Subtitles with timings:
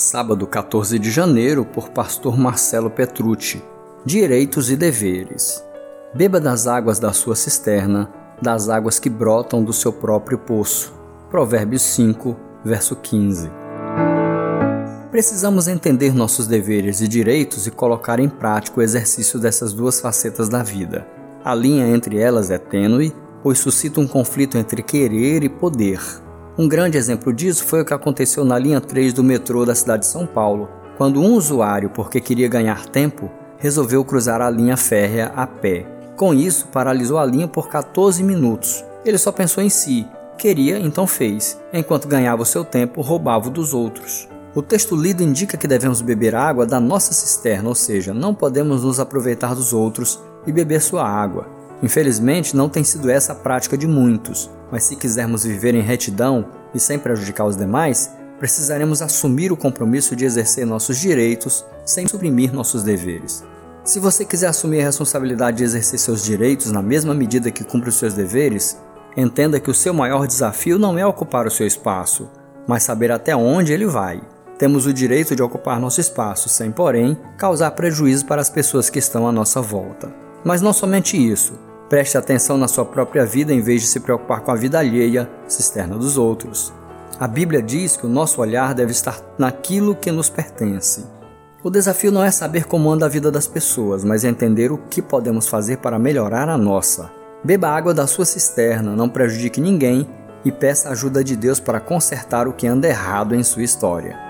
[0.00, 3.62] sábado 14 de janeiro, por Pastor Marcelo Petrucci.
[4.04, 5.62] Direitos e deveres.
[6.14, 8.10] Beba das águas da sua cisterna,
[8.40, 10.94] das águas que brotam do seu próprio poço.
[11.30, 13.50] Provérbios 5, verso 15.
[15.10, 20.48] Precisamos entender nossos deveres e direitos e colocar em prática o exercício dessas duas facetas
[20.48, 21.06] da vida.
[21.44, 26.00] A linha entre elas é tênue, pois suscita um conflito entre querer e poder.
[26.60, 30.02] Um grande exemplo disso foi o que aconteceu na linha 3 do metrô da cidade
[30.02, 30.68] de São Paulo,
[30.98, 35.86] quando um usuário, porque queria ganhar tempo, resolveu cruzar a linha férrea a pé.
[36.18, 38.84] Com isso, paralisou a linha por 14 minutos.
[39.06, 40.06] Ele só pensou em si,
[40.36, 41.58] queria, então fez.
[41.72, 44.28] Enquanto ganhava o seu tempo, roubava o dos outros.
[44.54, 48.84] O texto lido indica que devemos beber água da nossa cisterna, ou seja, não podemos
[48.84, 51.59] nos aproveitar dos outros e beber sua água.
[51.82, 56.46] Infelizmente, não tem sido essa a prática de muitos, mas se quisermos viver em retidão
[56.74, 62.52] e sem prejudicar os demais, precisaremos assumir o compromisso de exercer nossos direitos sem suprimir
[62.52, 63.44] nossos deveres.
[63.82, 67.88] Se você quiser assumir a responsabilidade de exercer seus direitos na mesma medida que cumpre
[67.88, 68.78] os seus deveres,
[69.16, 72.28] entenda que o seu maior desafio não é ocupar o seu espaço,
[72.66, 74.20] mas saber até onde ele vai.
[74.58, 78.98] Temos o direito de ocupar nosso espaço, sem, porém, causar prejuízo para as pessoas que
[78.98, 80.12] estão à nossa volta.
[80.44, 81.58] Mas não somente isso,
[81.90, 85.28] Preste atenção na sua própria vida em vez de se preocupar com a vida alheia,
[85.48, 86.72] cisterna dos outros.
[87.18, 91.04] A Bíblia diz que o nosso olhar deve estar naquilo que nos pertence.
[91.64, 95.02] O desafio não é saber como anda a vida das pessoas, mas entender o que
[95.02, 97.10] podemos fazer para melhorar a nossa.
[97.42, 100.08] Beba água da sua cisterna, não prejudique ninguém
[100.44, 104.29] e peça a ajuda de Deus para consertar o que anda errado em sua história.